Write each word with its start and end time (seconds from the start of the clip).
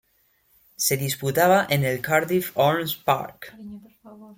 Se 0.77 0.97
disputaba 0.97 1.67
en 1.69 1.83
el 1.83 2.01
Cardiff 2.01 2.57
Arms 2.57 2.95
Park. 2.95 3.55